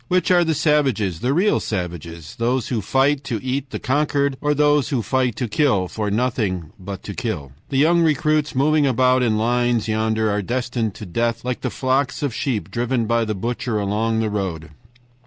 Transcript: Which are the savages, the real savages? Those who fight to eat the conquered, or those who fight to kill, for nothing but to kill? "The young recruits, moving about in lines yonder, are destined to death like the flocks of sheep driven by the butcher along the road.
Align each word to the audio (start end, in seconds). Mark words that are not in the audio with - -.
Which 0.07 0.31
are 0.31 0.43
the 0.43 0.55
savages, 0.55 1.19
the 1.19 1.31
real 1.31 1.59
savages? 1.59 2.35
Those 2.39 2.69
who 2.69 2.81
fight 2.81 3.23
to 3.25 3.39
eat 3.43 3.69
the 3.69 3.77
conquered, 3.77 4.35
or 4.41 4.55
those 4.55 4.89
who 4.89 5.03
fight 5.03 5.35
to 5.35 5.47
kill, 5.47 5.87
for 5.87 6.09
nothing 6.09 6.71
but 6.79 7.03
to 7.03 7.13
kill? 7.13 7.51
"The 7.69 7.77
young 7.77 8.01
recruits, 8.01 8.55
moving 8.55 8.87
about 8.87 9.21
in 9.21 9.37
lines 9.37 9.87
yonder, 9.87 10.27
are 10.31 10.41
destined 10.41 10.95
to 10.95 11.05
death 11.05 11.45
like 11.45 11.61
the 11.61 11.69
flocks 11.69 12.23
of 12.23 12.33
sheep 12.33 12.71
driven 12.71 13.05
by 13.05 13.25
the 13.25 13.35
butcher 13.35 13.77
along 13.77 14.21
the 14.21 14.31
road. 14.31 14.71